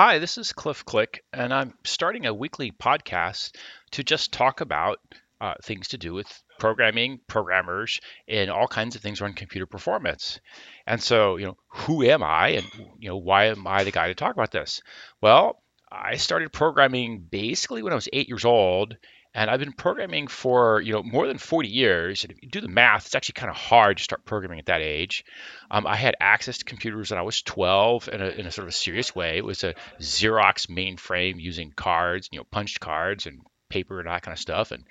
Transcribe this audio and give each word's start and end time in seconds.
Hi, 0.00 0.20
this 0.20 0.38
is 0.38 0.52
Cliff 0.52 0.84
Click, 0.84 1.24
and 1.32 1.52
I'm 1.52 1.74
starting 1.82 2.24
a 2.24 2.32
weekly 2.32 2.70
podcast 2.70 3.56
to 3.90 4.04
just 4.04 4.32
talk 4.32 4.60
about 4.60 5.00
uh, 5.40 5.54
things 5.64 5.88
to 5.88 5.98
do 5.98 6.14
with 6.14 6.40
programming, 6.60 7.18
programmers, 7.26 7.98
and 8.28 8.48
all 8.48 8.68
kinds 8.68 8.94
of 8.94 9.02
things 9.02 9.20
around 9.20 9.34
computer 9.34 9.66
performance. 9.66 10.38
And 10.86 11.02
so, 11.02 11.34
you 11.34 11.46
know, 11.46 11.56
who 11.66 12.04
am 12.04 12.22
I, 12.22 12.50
and 12.50 12.66
you 13.00 13.08
know, 13.08 13.16
why 13.16 13.46
am 13.46 13.66
I 13.66 13.82
the 13.82 13.90
guy 13.90 14.06
to 14.06 14.14
talk 14.14 14.34
about 14.34 14.52
this? 14.52 14.82
Well, 15.20 15.60
I 15.90 16.14
started 16.14 16.52
programming 16.52 17.26
basically 17.28 17.82
when 17.82 17.92
I 17.92 17.96
was 17.96 18.08
eight 18.12 18.28
years 18.28 18.44
old, 18.44 18.96
and 19.34 19.50
I've 19.50 19.60
been 19.60 19.72
programming 19.72 20.26
for 20.26 20.80
you 20.80 20.92
know 20.92 21.02
more 21.02 21.26
than 21.26 21.38
40 21.38 21.68
years. 21.68 22.24
And 22.24 22.32
if 22.32 22.42
you 22.42 22.48
do 22.48 22.60
the 22.60 22.68
math, 22.68 23.06
it's 23.06 23.14
actually 23.14 23.34
kind 23.34 23.50
of 23.50 23.56
hard 23.56 23.98
to 23.98 24.02
start 24.02 24.24
programming 24.24 24.58
at 24.58 24.66
that 24.66 24.80
age. 24.80 25.24
Um, 25.70 25.86
I 25.86 25.96
had 25.96 26.16
access 26.20 26.58
to 26.58 26.64
computers 26.64 27.10
when 27.10 27.18
I 27.18 27.22
was 27.22 27.42
12 27.42 28.08
in 28.12 28.22
a, 28.22 28.28
in 28.28 28.46
a 28.46 28.50
sort 28.50 28.64
of 28.64 28.70
a 28.70 28.76
serious 28.76 29.14
way. 29.14 29.36
It 29.36 29.44
was 29.44 29.64
a 29.64 29.74
Xerox 30.00 30.68
mainframe 30.68 31.40
using 31.40 31.72
cards, 31.72 32.28
you 32.32 32.38
know, 32.38 32.44
punched 32.50 32.80
cards 32.80 33.26
and 33.26 33.40
paper 33.68 33.98
and 34.00 34.08
that 34.08 34.22
kind 34.22 34.32
of 34.32 34.40
stuff, 34.40 34.70
and 34.72 34.84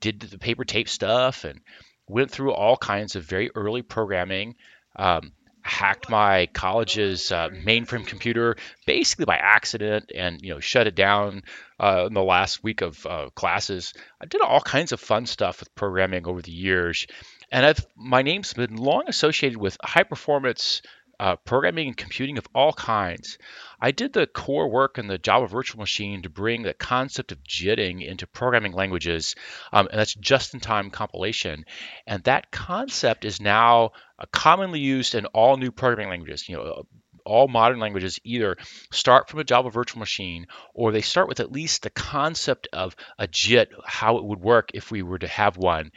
did 0.00 0.20
the 0.20 0.38
paper 0.38 0.64
tape 0.64 0.88
stuff 0.88 1.44
and 1.44 1.60
went 2.08 2.30
through 2.30 2.52
all 2.52 2.76
kinds 2.76 3.16
of 3.16 3.24
very 3.24 3.50
early 3.54 3.82
programming. 3.82 4.54
Um, 4.96 5.32
hacked 5.64 6.10
my 6.10 6.46
college's 6.52 7.32
uh, 7.32 7.48
mainframe 7.48 8.06
computer 8.06 8.56
basically 8.86 9.24
by 9.24 9.36
accident 9.36 10.12
and 10.14 10.42
you 10.42 10.52
know 10.52 10.60
shut 10.60 10.86
it 10.86 10.94
down 10.94 11.42
uh, 11.80 12.04
in 12.06 12.12
the 12.12 12.22
last 12.22 12.62
week 12.62 12.82
of 12.82 13.04
uh, 13.06 13.30
classes. 13.34 13.94
I 14.20 14.26
did 14.26 14.42
all 14.42 14.60
kinds 14.60 14.92
of 14.92 15.00
fun 15.00 15.24
stuff 15.26 15.60
with 15.60 15.74
programming 15.74 16.26
over 16.26 16.42
the 16.42 16.52
years 16.52 17.06
and 17.50 17.64
I've, 17.64 17.86
my 17.96 18.22
name's 18.22 18.52
been 18.52 18.76
long 18.76 19.04
associated 19.08 19.58
with 19.58 19.78
high 19.82 20.02
performance 20.02 20.82
uh, 21.20 21.36
programming 21.36 21.88
and 21.88 21.96
computing 21.96 22.38
of 22.38 22.46
all 22.54 22.72
kinds. 22.72 23.38
I 23.80 23.90
did 23.90 24.12
the 24.12 24.26
core 24.26 24.68
work 24.68 24.98
in 24.98 25.06
the 25.06 25.18
Java 25.18 25.46
virtual 25.46 25.80
machine 25.80 26.22
to 26.22 26.30
bring 26.30 26.62
the 26.62 26.74
concept 26.74 27.32
of 27.32 27.42
JITting 27.44 28.06
into 28.06 28.26
programming 28.26 28.72
languages, 28.72 29.34
um, 29.72 29.88
and 29.90 29.98
that's 29.98 30.14
just-in-time 30.14 30.90
compilation. 30.90 31.64
And 32.06 32.22
that 32.24 32.50
concept 32.50 33.24
is 33.24 33.40
now 33.40 33.92
uh, 34.18 34.26
commonly 34.32 34.80
used 34.80 35.14
in 35.14 35.26
all 35.26 35.56
new 35.56 35.70
programming 35.70 36.10
languages. 36.10 36.48
You 36.48 36.56
know, 36.56 36.86
all 37.24 37.48
modern 37.48 37.78
languages 37.78 38.18
either 38.24 38.56
start 38.92 39.28
from 39.28 39.40
a 39.40 39.44
Java 39.44 39.70
virtual 39.70 40.00
machine 40.00 40.46
or 40.74 40.92
they 40.92 41.00
start 41.00 41.28
with 41.28 41.40
at 41.40 41.52
least 41.52 41.82
the 41.82 41.90
concept 41.90 42.68
of 42.72 42.94
a 43.18 43.26
JIT, 43.26 43.70
how 43.84 44.18
it 44.18 44.24
would 44.24 44.40
work 44.40 44.70
if 44.74 44.90
we 44.90 45.02
were 45.02 45.18
to 45.18 45.28
have 45.28 45.56
one. 45.56 45.90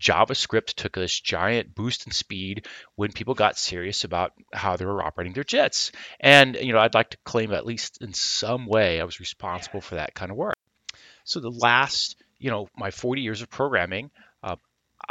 JavaScript 0.00 0.74
took 0.74 0.94
this 0.94 1.20
giant 1.20 1.74
boost 1.74 2.06
in 2.06 2.12
speed 2.12 2.66
when 2.96 3.12
people 3.12 3.34
got 3.34 3.58
serious 3.58 4.04
about 4.04 4.32
how 4.52 4.76
they 4.76 4.84
were 4.84 5.02
operating 5.02 5.34
their 5.34 5.44
JITs. 5.44 5.92
And 6.18 6.56
you 6.56 6.72
know, 6.72 6.78
I'd 6.78 6.94
like 6.94 7.10
to 7.10 7.18
claim 7.24 7.52
at 7.52 7.66
least 7.66 7.98
in 8.00 8.12
some 8.14 8.66
way 8.66 9.00
I 9.00 9.04
was 9.04 9.20
responsible 9.20 9.80
for 9.80 9.96
that 9.96 10.14
kind 10.14 10.30
of 10.30 10.36
work. 10.36 10.56
So 11.24 11.40
the 11.40 11.50
last, 11.50 12.16
you 12.38 12.50
know, 12.50 12.68
my 12.76 12.90
40 12.90 13.22
years 13.22 13.42
of 13.42 13.50
programming, 13.50 14.10
uh, 14.42 14.56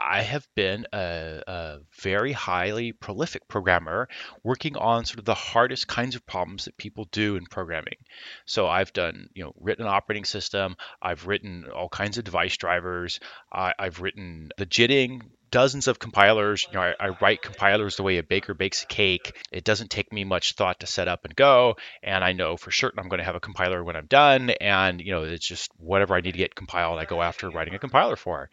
I 0.01 0.21
have 0.21 0.47
been 0.55 0.85
a, 0.93 1.41
a, 1.45 1.77
very 2.01 2.31
highly 2.31 2.91
prolific 2.91 3.47
programmer 3.47 4.07
working 4.43 4.77
on 4.77 5.05
sort 5.05 5.19
of 5.19 5.25
the 5.25 5.33
hardest 5.33 5.87
kinds 5.87 6.15
of 6.15 6.25
problems 6.25 6.65
that 6.65 6.77
people 6.77 7.05
do 7.11 7.35
in 7.35 7.45
programming. 7.45 7.97
So 8.45 8.67
I've 8.67 8.93
done, 8.93 9.29
you 9.33 9.43
know, 9.43 9.53
written 9.59 9.85
an 9.85 9.91
operating 9.91 10.25
system, 10.25 10.77
I've 11.01 11.27
written 11.27 11.65
all 11.73 11.89
kinds 11.89 12.17
of 12.17 12.23
device 12.23 12.57
drivers, 12.57 13.19
I, 13.51 13.73
have 13.79 13.99
written 13.99 14.51
the 14.57 14.65
JITting 14.65 15.21
dozens 15.51 15.87
of 15.87 15.99
compilers. 15.99 16.65
You 16.67 16.77
know, 16.77 16.81
I, 16.81 16.93
I, 16.99 17.09
write 17.21 17.41
compilers 17.41 17.95
the 17.95 18.03
way 18.03 18.17
a 18.17 18.23
baker 18.23 18.53
bakes 18.53 18.83
a 18.83 18.87
cake. 18.87 19.35
It 19.51 19.63
doesn't 19.63 19.89
take 19.89 20.11
me 20.13 20.23
much 20.23 20.53
thought 20.53 20.81
to 20.81 20.87
set 20.87 21.07
up 21.07 21.25
and 21.25 21.35
go, 21.35 21.77
and 22.03 22.23
I 22.23 22.33
know 22.33 22.57
for 22.57 22.71
certain 22.71 22.99
I'm 22.99 23.09
going 23.09 23.19
to 23.19 23.25
have 23.25 23.35
a 23.35 23.39
compiler 23.39 23.83
when 23.83 23.95
I'm 23.95 24.05
done. 24.05 24.49
And 24.49 25.01
you 25.01 25.11
know, 25.11 25.23
it's 25.23 25.47
just 25.47 25.71
whatever 25.77 26.15
I 26.15 26.21
need 26.21 26.33
to 26.33 26.37
get 26.37 26.55
compiled, 26.55 26.99
I 26.99 27.05
go 27.05 27.21
after 27.21 27.49
writing 27.49 27.75
a 27.75 27.79
compiler 27.79 28.15
for. 28.15 28.49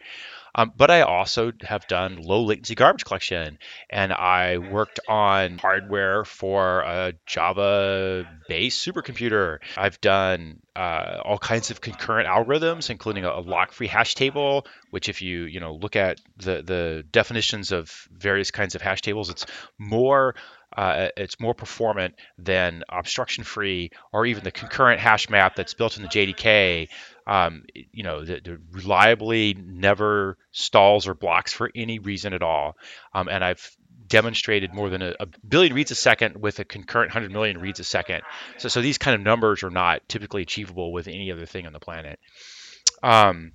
Um, 0.57 0.73
but 0.75 0.89
I 0.89 1.01
also 1.01 1.51
have 1.61 1.85
done 1.87 2.17
low 2.17 2.43
latency 2.43 2.73
garbage 2.73 3.05
collection, 3.05 3.59
and 3.91 4.11
I 4.11 4.57
worked 4.57 4.99
on 5.07 5.59
hardware 5.59 6.25
for 6.25 6.79
a 6.81 7.13
Java 7.27 8.27
based 8.47 8.85
supercomputer. 8.85 9.59
I've 9.77 10.01
done 10.01 10.61
uh, 10.75 11.21
all 11.23 11.37
kinds 11.37 11.69
of 11.69 11.79
concurrent 11.79 12.27
algorithms, 12.27 12.89
including 12.89 13.23
a, 13.23 13.29
a 13.29 13.41
lock-free 13.41 13.87
hash 13.87 14.15
table. 14.15 14.65
Which, 14.89 15.09
if 15.09 15.21
you 15.21 15.43
you 15.43 15.59
know 15.59 15.75
look 15.75 15.95
at 15.95 16.19
the 16.37 16.63
the 16.63 17.05
definitions 17.11 17.71
of 17.71 18.07
various 18.11 18.49
kinds 18.49 18.73
of 18.73 18.81
hash 18.81 19.01
tables, 19.01 19.29
it's 19.29 19.45
more 19.77 20.33
uh, 20.75 21.09
it's 21.15 21.39
more 21.39 21.53
performant 21.53 22.15
than 22.37 22.83
obstruction 22.89 23.43
free 23.43 23.91
or 24.11 24.25
even 24.25 24.43
the 24.43 24.51
concurrent 24.51 24.99
hash 24.99 25.29
map 25.29 25.55
that's 25.55 25.73
built 25.73 25.97
in 25.97 26.03
the 26.03 26.09
JDK. 26.09 26.89
Um, 27.27 27.63
you 27.91 28.03
know, 28.03 28.23
that 28.23 28.47
reliably 28.71 29.53
never 29.53 30.37
stalls 30.51 31.07
or 31.07 31.13
blocks 31.13 31.51
for 31.51 31.69
any 31.75 31.99
reason 31.99 32.33
at 32.33 32.41
all. 32.41 32.77
Um, 33.13 33.27
and 33.27 33.43
I've 33.43 33.69
demonstrated 34.07 34.73
more 34.73 34.89
than 34.89 35.01
a, 35.01 35.13
a, 35.19 35.27
billion 35.47 35.73
reads 35.73 35.91
a 35.91 35.95
second 35.95 36.37
with 36.41 36.59
a 36.59 36.65
concurrent 36.65 37.09
100 37.09 37.31
million 37.31 37.57
reads 37.57 37.79
a 37.79 37.83
second. 37.83 38.21
So, 38.57 38.69
so 38.69 38.81
these 38.81 38.97
kind 38.97 39.15
of 39.15 39.21
numbers 39.21 39.63
are 39.63 39.69
not 39.69 40.07
typically 40.07 40.41
achievable 40.41 40.93
with 40.93 41.07
any 41.09 41.31
other 41.31 41.45
thing 41.45 41.67
on 41.67 41.73
the 41.73 41.79
planet. 41.79 42.19
Um, 43.03 43.51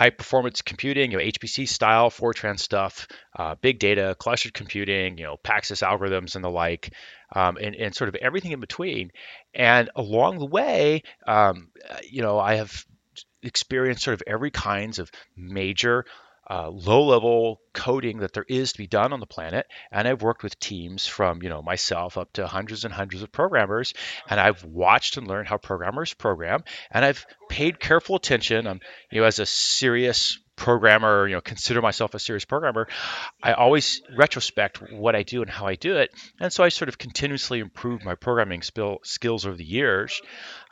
high 0.00 0.08
performance 0.08 0.62
computing, 0.62 1.10
you 1.10 1.18
know, 1.18 1.22
HPC 1.22 1.68
style, 1.68 2.08
Fortran 2.08 2.58
stuff, 2.58 3.06
uh, 3.38 3.54
big 3.60 3.78
data, 3.78 4.16
clustered 4.18 4.54
computing, 4.54 5.18
you 5.18 5.24
know, 5.24 5.36
Paxos 5.36 5.86
algorithms 5.86 6.36
and 6.36 6.42
the 6.42 6.48
like, 6.48 6.94
um, 7.36 7.58
and, 7.58 7.74
and 7.76 7.94
sort 7.94 8.08
of 8.08 8.14
everything 8.14 8.52
in 8.52 8.60
between. 8.60 9.12
And 9.52 9.90
along 9.94 10.38
the 10.38 10.46
way, 10.46 11.02
um, 11.26 11.68
you 12.08 12.22
know, 12.22 12.38
I 12.38 12.54
have 12.54 12.86
experienced 13.42 14.02
sort 14.02 14.14
of 14.14 14.22
every 14.26 14.50
kinds 14.50 15.00
of 15.00 15.10
major 15.36 16.06
uh, 16.50 16.68
low 16.68 17.04
level 17.04 17.60
coding 17.72 18.18
that 18.18 18.32
there 18.32 18.44
is 18.48 18.72
to 18.72 18.78
be 18.78 18.88
done 18.88 19.12
on 19.12 19.20
the 19.20 19.26
planet. 19.26 19.66
And 19.92 20.08
I've 20.08 20.20
worked 20.20 20.42
with 20.42 20.58
teams 20.58 21.06
from, 21.06 21.42
you 21.42 21.48
know, 21.48 21.62
myself 21.62 22.18
up 22.18 22.32
to 22.32 22.46
hundreds 22.48 22.84
and 22.84 22.92
hundreds 22.92 23.22
of 23.22 23.30
programmers. 23.30 23.94
And 24.28 24.40
I've 24.40 24.64
watched 24.64 25.16
and 25.16 25.28
learned 25.28 25.46
how 25.46 25.58
programmers 25.58 26.12
program. 26.12 26.64
And 26.90 27.04
I've 27.04 27.24
paid 27.48 27.78
careful 27.78 28.16
attention. 28.16 28.66
I'm, 28.66 28.80
you 29.12 29.20
know, 29.20 29.26
as 29.28 29.38
a 29.38 29.46
serious 29.46 30.40
programmer, 30.56 31.26
you 31.26 31.34
know, 31.34 31.40
consider 31.40 31.80
myself 31.80 32.14
a 32.14 32.18
serious 32.18 32.44
programmer, 32.44 32.86
I 33.42 33.52
always 33.52 34.02
retrospect 34.14 34.92
what 34.92 35.16
I 35.16 35.22
do 35.22 35.40
and 35.40 35.50
how 35.50 35.66
I 35.66 35.76
do 35.76 35.96
it. 35.96 36.10
And 36.38 36.52
so 36.52 36.62
I 36.62 36.68
sort 36.68 36.90
of 36.90 36.98
continuously 36.98 37.60
improve 37.60 38.04
my 38.04 38.14
programming 38.14 38.62
skills 38.62 39.46
over 39.46 39.56
the 39.56 39.64
years 39.64 40.20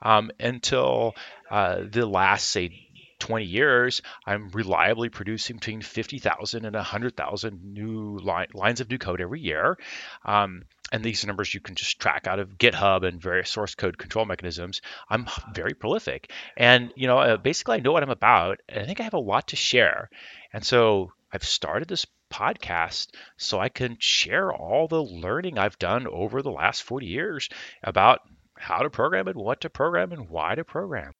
um, 0.02 0.30
until 0.38 1.14
uh, 1.50 1.84
the 1.90 2.04
last, 2.04 2.50
say, 2.50 2.87
20 3.18 3.44
years, 3.44 4.02
I'm 4.26 4.48
reliably 4.50 5.08
producing 5.08 5.56
between 5.56 5.82
50,000 5.82 6.64
and 6.64 6.74
100,000 6.74 7.74
new 7.74 8.18
lines 8.18 8.80
of 8.80 8.90
new 8.90 8.98
code 8.98 9.20
every 9.20 9.40
year. 9.40 9.78
Um, 10.24 10.62
and 10.90 11.04
these 11.04 11.26
numbers 11.26 11.52
you 11.52 11.60
can 11.60 11.74
just 11.74 12.00
track 12.00 12.26
out 12.26 12.38
of 12.38 12.56
GitHub 12.56 13.06
and 13.06 13.20
various 13.20 13.50
source 13.50 13.74
code 13.74 13.98
control 13.98 14.24
mechanisms. 14.24 14.80
I'm 15.08 15.26
very 15.52 15.74
prolific, 15.74 16.32
and 16.56 16.92
you 16.96 17.06
know, 17.06 17.18
uh, 17.18 17.36
basically, 17.36 17.76
I 17.76 17.80
know 17.80 17.92
what 17.92 18.02
I'm 18.02 18.10
about, 18.10 18.60
I 18.74 18.84
think 18.84 19.00
I 19.00 19.04
have 19.04 19.14
a 19.14 19.18
lot 19.18 19.48
to 19.48 19.56
share. 19.56 20.08
And 20.52 20.64
so 20.64 21.12
I've 21.32 21.44
started 21.44 21.88
this 21.88 22.06
podcast 22.30 23.08
so 23.36 23.58
I 23.58 23.68
can 23.68 23.96
share 24.00 24.52
all 24.52 24.88
the 24.88 25.02
learning 25.02 25.58
I've 25.58 25.78
done 25.78 26.06
over 26.06 26.42
the 26.42 26.50
last 26.50 26.82
40 26.82 27.06
years 27.06 27.48
about 27.82 28.20
how 28.56 28.78
to 28.78 28.90
program 28.90 29.28
and 29.28 29.36
what 29.36 29.62
to 29.62 29.70
program 29.70 30.12
and 30.12 30.28
why 30.28 30.54
to 30.54 30.64
program. 30.64 31.12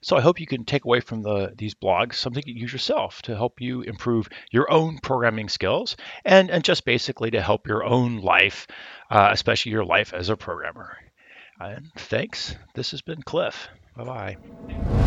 So 0.00 0.16
I 0.16 0.20
hope 0.20 0.40
you 0.40 0.46
can 0.46 0.64
take 0.64 0.84
away 0.84 1.00
from 1.00 1.22
the 1.22 1.52
these 1.56 1.74
blogs 1.74 2.14
something 2.14 2.42
you 2.46 2.54
use 2.54 2.72
yourself 2.72 3.22
to 3.22 3.36
help 3.36 3.60
you 3.60 3.82
improve 3.82 4.28
your 4.50 4.70
own 4.70 4.98
programming 4.98 5.48
skills 5.48 5.96
and, 6.24 6.50
and 6.50 6.64
just 6.64 6.84
basically 6.84 7.30
to 7.32 7.42
help 7.42 7.66
your 7.66 7.84
own 7.84 8.18
life, 8.18 8.66
uh, 9.10 9.28
especially 9.32 9.72
your 9.72 9.84
life 9.84 10.14
as 10.14 10.28
a 10.28 10.36
programmer. 10.36 10.96
And 11.60 11.90
thanks. 11.96 12.56
This 12.74 12.92
has 12.92 13.02
been 13.02 13.22
Cliff. 13.22 13.68
Bye 13.96 14.04
bye. 14.04 14.99